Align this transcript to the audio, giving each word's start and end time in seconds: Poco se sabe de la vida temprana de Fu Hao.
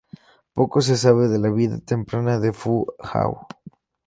Poco 0.55 0.81
se 0.81 0.97
sabe 0.97 1.27
de 1.27 1.37
la 1.37 1.51
vida 1.51 1.77
temprana 1.77 2.39
de 2.39 2.53
Fu 2.53 2.87
Hao. 2.97 3.45